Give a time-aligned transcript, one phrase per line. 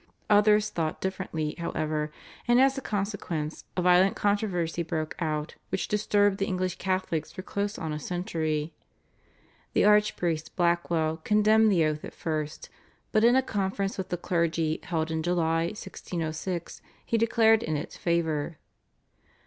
[0.31, 2.11] Others thought differently, however,
[2.47, 7.43] and as a consequence a violent controversy broke out which disturbed the England Catholics for
[7.43, 8.73] close on a century.
[9.73, 12.67] The archpriest Blackwell condemned the oath at first,
[13.11, 17.95] but in a conference with the clergy held in July 1606 he declared in its
[17.95, 18.57] favour.